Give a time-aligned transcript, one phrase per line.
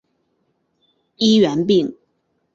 [1.17, 1.95] 医源病。